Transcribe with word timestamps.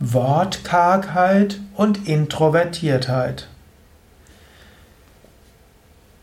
Wortkargheit 0.00 1.60
und 1.74 2.08
Introvertiertheit. 2.08 3.48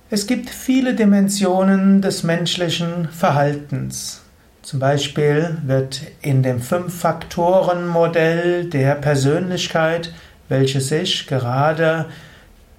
Es 0.10 0.28
gibt 0.28 0.50
viele 0.50 0.94
Dimensionen 0.94 2.02
des 2.02 2.24
menschlichen 2.24 3.10
Verhaltens. 3.10 4.22
Zum 4.62 4.80
Beispiel 4.80 5.58
wird 5.66 6.04
in 6.22 6.42
dem 6.42 6.62
Fünf-Faktoren-Modell 6.62 8.70
der 8.70 8.96
Persönlichkeit, 8.96 10.14
welches 10.48 10.88
sich 10.88 11.28
gerade 11.28 12.06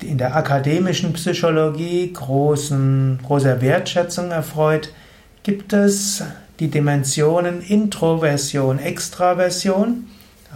in 0.03 0.19
der 0.19 0.35
akademischen 0.35 1.13
Psychologie 1.13 2.13
großen, 2.13 3.21
großer 3.23 3.61
Wertschätzung 3.61 4.31
erfreut, 4.31 4.93
gibt 5.43 5.73
es 5.73 6.23
die 6.59 6.69
Dimensionen 6.69 7.61
Introversion, 7.61 8.79
Extraversion, 8.79 10.07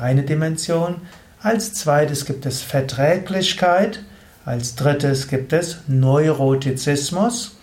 eine 0.00 0.22
Dimension. 0.22 0.96
Als 1.42 1.74
zweites 1.74 2.24
gibt 2.24 2.46
es 2.46 2.62
Verträglichkeit. 2.62 4.02
Als 4.44 4.74
drittes 4.74 5.28
gibt 5.28 5.52
es 5.52 5.78
Neurotizismus. 5.86 7.56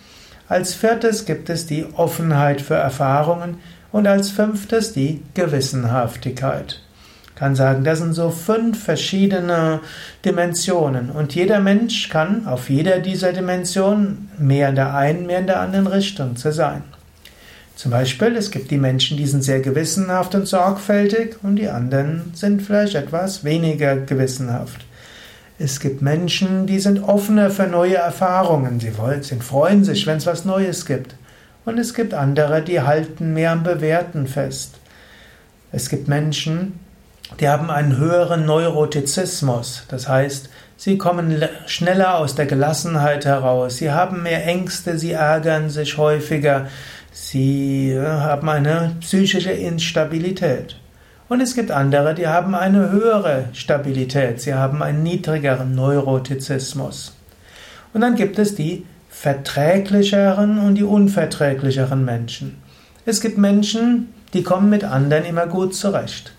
Als 0.48 0.74
viertes 0.74 1.26
gibt 1.26 1.50
es 1.50 1.66
die 1.66 1.86
Offenheit 1.94 2.60
für 2.60 2.76
Erfahrungen. 2.76 3.58
Und 3.90 4.06
als 4.06 4.30
fünftes 4.30 4.92
die 4.92 5.22
Gewissenhaftigkeit. 5.34 6.80
Ich 7.28 7.34
kann 7.34 7.54
sagen, 7.54 7.84
das 7.84 8.00
sind 8.00 8.14
so 8.14 8.30
fünf 8.30 8.82
verschiedene 8.82 9.80
Dimensionen. 10.24 11.10
Und 11.10 11.34
jeder 11.34 11.60
Mensch 11.60 12.08
kann 12.08 12.46
auf 12.46 12.68
jeder 12.68 12.98
dieser 12.98 13.32
Dimensionen 13.32 14.28
mehr 14.38 14.70
in 14.70 14.74
der 14.74 14.94
einen, 14.94 15.26
mehr 15.26 15.38
in 15.38 15.46
der 15.46 15.60
anderen 15.60 15.86
Richtung 15.86 16.36
zu 16.36 16.52
sein. 16.52 16.82
Zum 17.78 17.92
Beispiel, 17.92 18.34
es 18.34 18.50
gibt 18.50 18.72
die 18.72 18.76
Menschen, 18.76 19.16
die 19.16 19.28
sind 19.28 19.44
sehr 19.44 19.60
gewissenhaft 19.60 20.34
und 20.34 20.48
sorgfältig 20.48 21.36
und 21.44 21.54
die 21.54 21.68
anderen 21.68 22.32
sind 22.34 22.60
vielleicht 22.60 22.96
etwas 22.96 23.44
weniger 23.44 23.94
gewissenhaft. 23.94 24.84
Es 25.60 25.78
gibt 25.78 26.02
Menschen, 26.02 26.66
die 26.66 26.80
sind 26.80 26.98
offener 27.04 27.50
für 27.50 27.68
neue 27.68 27.94
Erfahrungen. 27.94 28.80
Sie 28.80 28.98
wollen, 28.98 29.22
sie 29.22 29.36
freuen 29.36 29.84
sich, 29.84 30.08
wenn 30.08 30.16
es 30.16 30.26
was 30.26 30.44
Neues 30.44 30.86
gibt. 30.86 31.14
Und 31.64 31.78
es 31.78 31.94
gibt 31.94 32.14
andere, 32.14 32.62
die 32.62 32.80
halten 32.80 33.32
mehr 33.32 33.52
am 33.52 33.62
Bewährten 33.62 34.26
fest. 34.26 34.80
Es 35.70 35.88
gibt 35.88 36.08
Menschen, 36.08 36.80
die 37.38 37.48
haben 37.48 37.70
einen 37.70 37.96
höheren 37.96 38.44
Neurotizismus. 38.44 39.84
Das 39.86 40.08
heißt, 40.08 40.50
sie 40.76 40.98
kommen 40.98 41.44
schneller 41.66 42.18
aus 42.18 42.34
der 42.34 42.46
Gelassenheit 42.46 43.24
heraus. 43.24 43.76
Sie 43.76 43.92
haben 43.92 44.24
mehr 44.24 44.44
Ängste, 44.44 44.98
sie 44.98 45.12
ärgern 45.12 45.70
sich 45.70 45.96
häufiger. 45.96 46.66
Sie 47.20 47.90
äh, 47.90 48.00
haben 48.00 48.48
eine 48.48 48.94
psychische 49.00 49.50
Instabilität. 49.50 50.76
Und 51.28 51.40
es 51.40 51.54
gibt 51.54 51.72
andere, 51.72 52.14
die 52.14 52.28
haben 52.28 52.54
eine 52.54 52.90
höhere 52.90 53.46
Stabilität. 53.52 54.40
Sie 54.40 54.54
haben 54.54 54.82
einen 54.82 55.02
niedrigeren 55.02 55.74
Neurotizismus. 55.74 57.16
Und 57.92 58.02
dann 58.02 58.14
gibt 58.14 58.38
es 58.38 58.54
die 58.54 58.86
verträglicheren 59.10 60.58
und 60.58 60.76
die 60.76 60.84
unverträglicheren 60.84 62.04
Menschen. 62.04 62.62
Es 63.04 63.20
gibt 63.20 63.36
Menschen, 63.36 64.14
die 64.32 64.44
kommen 64.44 64.70
mit 64.70 64.84
anderen 64.84 65.24
immer 65.24 65.48
gut 65.48 65.74
zurecht. 65.74 66.32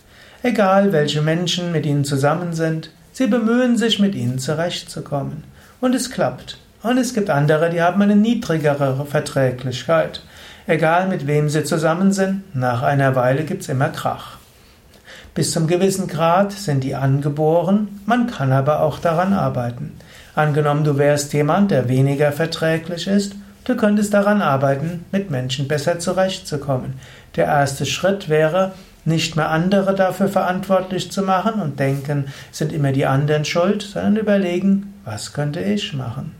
Egal 0.43 0.93
welche 0.93 1.21
Menschen 1.21 1.73
mit 1.73 1.85
ihnen 1.85 2.05
zusammen 2.05 2.53
sind, 2.53 2.89
sie 3.11 3.27
bemühen 3.27 3.77
sich, 3.77 3.99
mit 3.99 4.15
ihnen 4.15 4.39
zurechtzukommen. 4.39 5.43
Und 5.81 5.93
es 5.93 6.09
klappt. 6.09 6.57
Und 6.81 6.97
es 6.97 7.13
gibt 7.13 7.29
andere, 7.29 7.69
die 7.69 7.81
haben 7.81 8.01
eine 8.01 8.15
niedrigere 8.15 9.05
Verträglichkeit. 9.05 10.21
Egal 10.69 11.07
mit 11.07 11.25
wem 11.25 11.49
sie 11.49 11.63
zusammen 11.63 12.11
sind, 12.11 12.55
nach 12.55 12.83
einer 12.83 13.15
Weile 13.15 13.43
gibt's 13.43 13.69
immer 13.69 13.89
Krach. 13.89 14.37
Bis 15.33 15.51
zum 15.51 15.65
gewissen 15.65 16.07
Grad 16.07 16.51
sind 16.51 16.83
die 16.83 16.93
angeboren, 16.93 18.01
man 18.05 18.27
kann 18.27 18.51
aber 18.51 18.83
auch 18.83 18.99
daran 18.99 19.33
arbeiten. 19.33 19.97
Angenommen, 20.35 20.83
du 20.83 20.99
wärst 20.99 21.33
jemand, 21.33 21.71
der 21.71 21.89
weniger 21.89 22.31
verträglich 22.31 23.07
ist, 23.07 23.33
du 23.63 23.75
könntest 23.75 24.13
daran 24.13 24.43
arbeiten, 24.43 25.05
mit 25.11 25.31
Menschen 25.31 25.67
besser 25.67 25.97
zurechtzukommen. 25.97 26.99
Der 27.35 27.45
erste 27.45 27.87
Schritt 27.87 28.29
wäre, 28.29 28.73
nicht 29.05 29.35
mehr 29.35 29.49
andere 29.49 29.95
dafür 29.95 30.27
verantwortlich 30.27 31.11
zu 31.11 31.23
machen 31.23 31.59
und 31.59 31.79
denken, 31.79 32.27
sind 32.51 32.71
immer 32.73 32.91
die 32.91 33.07
anderen 33.07 33.43
schuld, 33.43 33.81
sondern 33.81 34.17
überlegen, 34.17 34.93
was 35.03 35.33
könnte 35.33 35.61
ich 35.61 35.95
machen. 35.95 36.35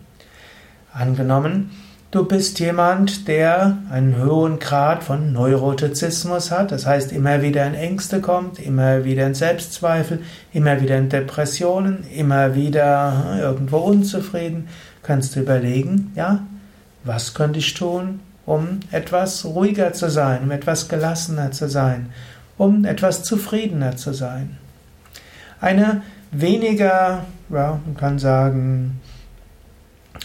Angenommen, 0.94 1.72
Du 2.12 2.24
bist 2.26 2.60
jemand, 2.60 3.28
der 3.28 3.78
einen 3.92 4.26
hohen 4.26 4.58
Grad 4.58 5.04
von 5.04 5.32
Neurotizismus 5.32 6.50
hat, 6.50 6.72
das 6.72 6.88
heißt 6.88 7.12
immer 7.12 7.44
wieder 7.44 7.68
in 7.68 7.76
Ängste 7.76 8.20
kommt, 8.20 8.58
immer 8.58 9.04
wieder 9.04 9.28
in 9.28 9.36
Selbstzweifel, 9.36 10.24
immer 10.52 10.82
wieder 10.82 10.98
in 10.98 11.10
Depressionen, 11.10 12.04
immer 12.10 12.56
wieder 12.56 13.38
irgendwo 13.40 13.78
unzufrieden. 13.78 14.70
Kannst 15.04 15.36
du 15.36 15.42
überlegen, 15.42 16.12
ja, 16.16 16.40
was 17.04 17.36
könnte 17.36 17.60
ich 17.60 17.76
tun, 17.76 18.22
um 18.48 18.80
etwas 18.90 19.46
ruhiger 19.46 19.94
zu 19.94 20.10
sein, 20.10 20.42
um 20.42 20.50
etwas 20.50 20.90
gelassener 20.90 21.52
zu 21.52 21.70
sein, 21.70 22.10
um 22.58 22.86
etwas 22.86 23.22
zufriedener 23.22 23.98
zu 23.98 24.14
sein. 24.14 24.58
Eine 25.62 26.02
weniger, 26.32 27.26
ja, 27.52 27.80
man 27.86 27.98
kann 27.98 28.18
sagen, 28.18 29.00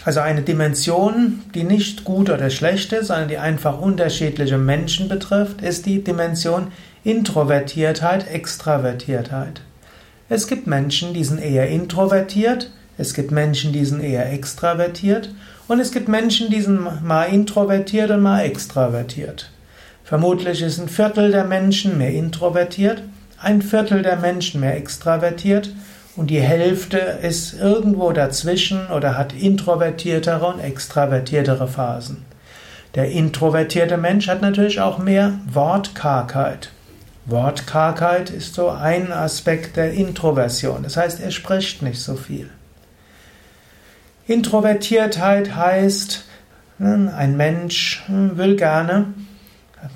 also 0.05 0.21
eine 0.21 0.43
Dimension, 0.43 1.43
die 1.55 1.65
nicht 1.65 2.05
gut 2.05 2.29
oder 2.31 2.51
schlecht 2.51 2.93
ist, 2.93 3.09
sondern 3.09 3.29
die 3.29 3.39
einfach 3.39 3.81
unterschiedliche 3.81 4.59
Menschen 4.59 5.09
betrifft, 5.09 5.63
ist 5.63 5.87
die 5.87 6.03
Dimension 6.03 6.69
Introvertiertheit, 7.05 8.29
Extravertiertheit. 8.29 9.61
Es 10.29 10.47
gibt 10.47 10.67
Menschen, 10.67 11.15
die 11.15 11.25
sind 11.25 11.39
eher 11.39 11.69
introvertiert, 11.69 12.71
es 12.97 13.15
gibt 13.15 13.31
Menschen, 13.31 13.73
die 13.73 13.85
sind 13.85 14.01
eher 14.01 14.33
extravertiert 14.33 15.35
und 15.69 15.81
es 15.81 15.93
gibt 15.93 16.09
Menschen, 16.09 16.51
die 16.51 16.61
sind 16.61 17.05
mal 17.05 17.25
introvertiert 17.25 18.11
und 18.11 18.23
mal 18.23 18.43
extravertiert. 18.43 19.51
Vermutlich 20.05 20.63
ist 20.63 20.79
ein 20.79 20.89
Viertel 20.89 21.31
der 21.31 21.45
Menschen 21.45 21.99
mehr 21.99 22.13
introvertiert, 22.13 23.03
ein 23.41 23.63
Viertel 23.63 24.03
der 24.03 24.17
Menschen 24.17 24.61
mehr 24.61 24.77
extravertiert 24.77 25.71
und 26.17 26.29
die 26.29 26.41
Hälfte 26.41 26.99
ist 26.99 27.55
irgendwo 27.55 28.13
dazwischen 28.13 28.87
oder 28.89 29.19
hat 29.19 29.33
introvertiertere 29.33 30.47
und 30.47 30.61
extravertiertere 30.61 31.67
Phasen. 31.67 32.25
Der 32.95 33.11
introvertierte 33.11 33.97
Mensch 33.97 34.29
hat 34.29 34.41
natürlich 34.41 34.81
auch 34.81 34.99
mehr 34.99 35.35
Wortkargheit. 35.53 36.71
Wortkargheit 37.27 38.31
ist 38.31 38.55
so 38.55 38.69
ein 38.69 39.11
Aspekt 39.11 39.77
der 39.77 39.93
Introversion, 39.93 40.83
das 40.83 40.97
heißt, 40.97 41.21
er 41.21 41.31
spricht 41.31 41.83
nicht 41.83 42.01
so 42.01 42.15
viel. 42.15 42.51
Introvertiertheit 44.27 45.57
heißt, 45.57 46.25
hm, 46.79 47.11
ein 47.15 47.37
Mensch 47.37 48.05
hm, 48.07 48.37
will 48.37 48.57
gerne, 48.57 49.07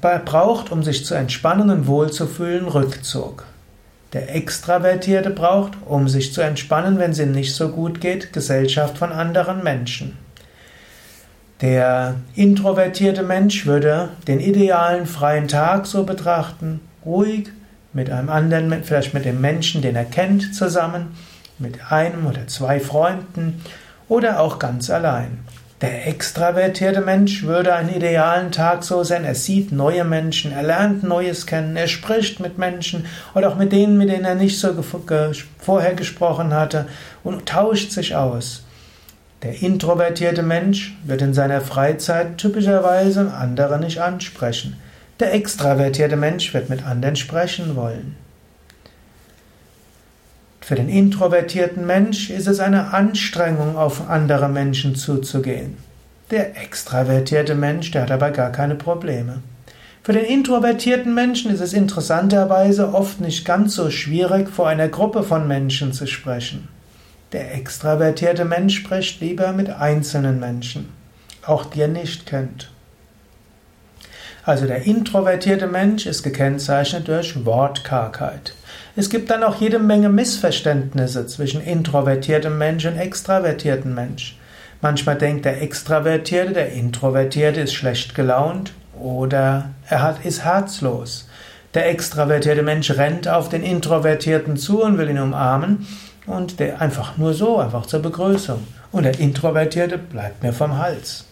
braucht, 0.01 0.73
um 0.73 0.83
sich 0.83 1.05
zu 1.05 1.15
entspannen 1.15 1.71
und 1.71 1.87
wohlzufühlen, 1.87 2.67
Rückzug. 2.67 3.45
Der 4.13 4.35
Extravertierte 4.35 5.31
braucht, 5.31 5.73
um 5.85 6.09
sich 6.09 6.33
zu 6.33 6.41
entspannen, 6.41 6.99
wenn 6.99 7.11
es 7.11 7.19
ihm 7.19 7.33
nicht 7.33 7.55
so 7.55 7.69
gut 7.69 8.01
geht, 8.01 8.33
Gesellschaft 8.33 8.97
von 8.97 9.13
anderen 9.13 9.63
Menschen. 9.63 10.17
Der 11.61 12.15
introvertierte 12.35 13.23
Mensch 13.23 13.67
würde 13.67 14.11
den 14.27 14.41
idealen 14.41 15.07
freien 15.07 15.49
Tag 15.49 15.87
so 15.87 16.05
betrachten, 16.05 16.81
ruhig, 17.05 17.49
mit 17.93 18.11
einem 18.11 18.29
anderen, 18.29 18.85
vielleicht 18.85 19.13
mit 19.13 19.25
dem 19.25 19.41
Menschen, 19.41 19.83
den 19.83 19.97
er 19.97 20.05
kennt, 20.05 20.55
zusammen, 20.55 21.17
mit 21.59 21.91
einem 21.91 22.27
oder 22.27 22.47
zwei 22.47 22.79
Freunden 22.79 23.63
oder 24.09 24.41
auch 24.41 24.59
ganz 24.59 24.89
allein. 24.89 25.39
Der 25.81 26.09
extravertierte 26.09 27.01
Mensch 27.01 27.45
würde 27.45 27.73
einen 27.73 27.95
idealen 27.95 28.51
Tag 28.51 28.83
so 28.83 29.05
sein, 29.05 29.25
er 29.25 29.37
sieht 29.37 29.71
neue 29.71 30.03
Menschen, 30.03 30.51
er 30.51 30.65
lernt 30.65 31.05
Neues 31.05 31.47
kennen, 31.47 31.77
er 31.77 31.87
spricht 31.87 32.41
mit 32.41 32.59
Menschen 32.59 33.07
oder 33.33 33.49
auch 33.49 33.55
mit 33.55 33.71
denen, 33.71 33.97
mit 33.97 34.09
denen 34.09 34.25
er 34.25 34.35
nicht 34.35 34.59
so 34.59 34.75
vorher 35.59 35.95
gesprochen 35.95 36.53
hatte 36.53 36.87
und 37.23 37.47
tauscht 37.47 37.93
sich 37.93 38.17
aus. 38.17 38.65
Der 39.45 39.63
introvertierte 39.63 40.43
Mensch 40.43 40.97
wird 41.05 41.23
in 41.23 41.33
seiner 41.33 41.61
Freizeit 41.61 42.39
typischerweise 42.39 43.33
andere 43.33 43.79
nicht 43.79 44.01
ansprechen. 44.01 44.77
Der 45.21 45.33
extravertierte 45.33 46.17
Mensch 46.17 46.53
wird 46.55 46.69
mit 46.69 46.85
anderen 46.85 47.15
sprechen 47.15 47.77
wollen. 47.77 48.17
Für 50.69 50.75
den 50.75 50.91
introvertierten 50.91 51.87
Mensch 51.87 52.29
ist 52.29 52.47
es 52.47 52.61
eine 52.61 52.93
Anstrengung, 52.93 53.79
auf 53.79 54.11
andere 54.11 54.51
Menschen 54.51 54.97
zuzugehen. 54.97 55.79
Der 56.31 56.63
extravertierte 56.63 57.55
Mensch, 57.55 57.91
der 57.91 58.03
hat 58.03 58.11
aber 58.11 58.33
gar 58.33 58.53
keine 58.53 58.75
Probleme. 58.75 59.41
Für 60.03 60.13
den 60.13 60.27
introvertierten 60.27 61.15
Menschen 61.15 61.51
ist 61.51 61.63
es 61.63 61.73
interessanterweise 61.73 62.93
oft 62.93 63.19
nicht 63.19 63.47
ganz 63.47 63.77
so 63.77 63.89
schwierig, 63.89 64.51
vor 64.51 64.69
einer 64.69 64.89
Gruppe 64.89 65.23
von 65.23 65.49
Menschen 65.49 65.95
zu 65.95 66.07
sprechen. 66.07 66.69
Der 67.33 67.55
extravertierte 67.55 68.45
Mensch 68.45 68.77
spricht 68.77 69.23
lieber 69.23 69.55
mit 69.55 69.71
einzelnen 69.71 70.39
Menschen, 70.39 70.91
auch 71.47 71.65
die 71.65 71.81
er 71.81 71.89
nicht 71.89 72.27
kennt. 72.27 72.71
Also 74.45 74.67
der 74.67 74.83
introvertierte 74.83 75.67
Mensch 75.67 76.05
ist 76.05 76.23
gekennzeichnet 76.25 77.09
durch 77.09 77.47
Wortkargheit. 77.47 78.53
Es 78.99 79.11
gibt 79.11 79.31
dann 79.31 79.45
auch 79.45 79.61
jede 79.61 79.79
Menge 79.79 80.09
Missverständnisse 80.09 81.25
zwischen 81.29 81.61
introvertiertem 81.61 82.59
Mensch 82.59 82.85
und 82.85 82.97
extravertiertem 82.97 83.95
Mensch. 83.95 84.37
Manchmal 84.81 85.15
denkt 85.15 85.45
der 85.45 85.63
Extravertierte, 85.63 86.53
der 86.53 86.73
Introvertierte 86.73 87.61
ist 87.61 87.75
schlecht 87.75 88.17
gelaunt 88.17 88.73
oder 89.01 89.71
er 89.89 90.03
hat, 90.03 90.25
ist 90.25 90.45
herzlos. 90.45 91.29
Der 91.75 91.89
extravertierte 91.89 92.65
Mensch 92.65 92.91
rennt 92.91 93.29
auf 93.29 93.49
den 93.49 93.63
Introvertierten 93.63 94.57
zu 94.57 94.83
und 94.83 94.99
will 94.99 95.11
ihn 95.11 95.21
umarmen 95.21 95.87
und 96.27 96.59
der 96.59 96.81
einfach 96.81 97.17
nur 97.19 97.35
so, 97.35 97.59
einfach 97.59 97.87
zur 97.87 98.03
Begrüßung. 98.03 98.67
Und 98.91 99.05
der 99.05 99.21
Introvertierte 99.21 99.97
bleibt 99.97 100.43
mir 100.43 100.53
vom 100.53 100.77
Hals. 100.77 101.25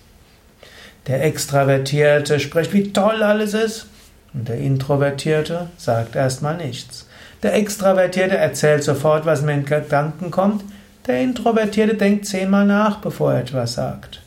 Der 1.09 1.25
Extravertierte 1.25 2.39
spricht, 2.39 2.73
wie 2.73 2.93
toll 2.93 3.25
alles 3.25 3.55
ist. 3.55 3.89
Und 4.35 4.47
der 4.47 4.59
Introvertierte 4.59 5.67
sagt 5.77 6.15
erstmal 6.15 6.59
nichts. 6.59 7.06
Der 7.47 7.55
Extravertierte 7.55 8.37
erzählt 8.37 8.83
sofort, 8.83 9.25
was 9.25 9.43
mir 9.43 9.53
in 9.53 9.65
Gedanken 9.65 10.33
kommt. 10.33 10.65
Der 11.07 11.21
Introvertierte 11.21 11.95
denkt 11.95 12.27
zehnmal 12.27 12.67
nach, 12.67 12.97
bevor 12.97 13.35
er 13.35 13.43
etwas 13.43 13.75
sagt. 13.75 14.21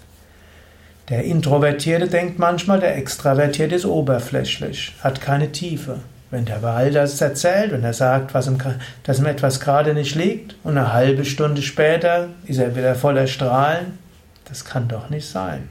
Der 1.10 1.26
Introvertierte 1.26 2.08
denkt 2.08 2.40
manchmal, 2.40 2.80
der 2.80 2.96
Extravertierte 2.96 3.76
ist 3.76 3.86
oberflächlich, 3.86 4.96
hat 5.04 5.20
keine 5.20 5.52
Tiefe. 5.52 5.98
Wenn 6.32 6.46
der 6.46 6.64
Wal 6.64 6.92
das 6.92 7.20
erzählt 7.20 7.74
und 7.74 7.84
er 7.84 7.92
sagt, 7.92 8.34
was 8.34 8.48
ihm, 8.48 8.58
dass 9.04 9.20
ihm 9.20 9.26
etwas 9.26 9.60
gerade 9.60 9.94
nicht 9.94 10.16
liegt, 10.16 10.56
und 10.64 10.78
eine 10.78 10.94
halbe 10.94 11.26
Stunde 11.26 11.62
später 11.62 12.30
ist 12.46 12.60
er 12.60 12.78
wieder 12.78 12.96
voller 12.96 13.28
Strahlen, 13.28 14.00
das 14.46 14.64
kann 14.64 14.88
doch 14.88 15.10
nicht 15.10 15.28
sein. 15.28 15.68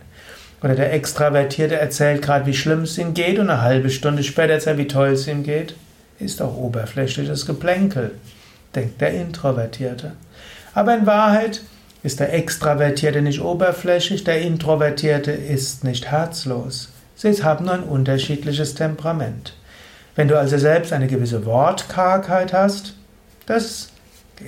Oder 0.62 0.74
der 0.74 0.92
Extravertierte 0.92 1.76
erzählt 1.76 2.20
gerade, 2.20 2.44
wie 2.44 2.52
schlimm 2.52 2.82
es 2.82 2.98
ihm 2.98 3.14
geht, 3.14 3.38
und 3.38 3.48
eine 3.48 3.62
halbe 3.62 3.88
Stunde 3.88 4.22
später 4.22 4.52
erzählt, 4.52 4.76
wie 4.76 4.86
toll 4.86 5.12
es 5.12 5.26
ihm 5.26 5.44
geht, 5.44 5.74
ist 6.20 6.40
doch 6.40 6.56
oberflächliches 6.56 7.46
Geplänkel, 7.46 8.12
denkt 8.74 9.00
der 9.00 9.12
Introvertierte. 9.12 10.12
Aber 10.74 10.96
in 10.96 11.06
Wahrheit 11.06 11.62
ist 12.02 12.20
der 12.20 12.32
Extravertierte 12.32 13.22
nicht 13.22 13.40
oberflächlich, 13.40 14.24
der 14.24 14.40
Introvertierte 14.40 15.32
ist 15.32 15.84
nicht 15.84 16.10
herzlos. 16.10 16.90
Sie 17.16 17.32
haben 17.42 17.64
nur 17.64 17.74
ein 17.74 17.82
unterschiedliches 17.82 18.74
Temperament. 18.74 19.54
Wenn 20.14 20.28
du 20.28 20.38
also 20.38 20.58
selbst 20.58 20.92
eine 20.92 21.06
gewisse 21.06 21.44
Wortkargheit 21.44 22.52
hast, 22.52 22.94
das 23.46 23.90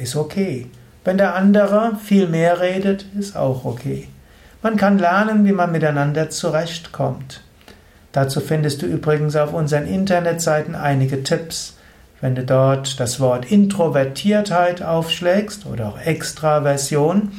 ist 0.01 0.17
okay. 0.17 0.67
Wenn 1.05 1.19
der 1.19 1.35
andere 1.35 1.97
viel 2.05 2.29
mehr 2.29 2.61
redet, 2.61 3.07
ist 3.19 3.37
auch 3.37 3.65
okay. 3.65 4.09
Man 4.63 4.77
kann 4.77 4.99
lernen, 4.99 5.47
wie 5.47 5.53
man 5.53 5.73
miteinander 5.73 6.29
zurechtkommt. 6.31 7.41
Dazu 8.13 8.41
findest 8.41 8.83
du 8.83 8.87
übrigens 8.87 9.37
auf 9.37 9.53
unseren 9.53 9.87
Internetseiten 9.87 10.75
einige 10.75 11.23
Tipps. 11.23 11.77
Wenn 12.21 12.35
du 12.35 12.45
dort 12.45 12.99
das 13.01 13.21
Wort 13.21 13.51
Introvertiertheit 13.51 14.83
aufschlägst 14.83 15.65
oder 15.67 15.89
auch 15.89 16.01
Extraversion, 16.01 17.31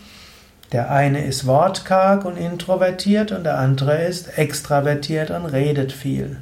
der 0.72 0.90
eine 0.90 1.24
ist 1.24 1.46
wortkarg 1.46 2.24
und 2.24 2.36
introvertiert 2.36 3.32
und 3.32 3.44
der 3.44 3.58
andere 3.58 4.02
ist 4.04 4.38
extravertiert 4.38 5.30
und 5.30 5.46
redet 5.46 5.92
viel. 5.92 6.36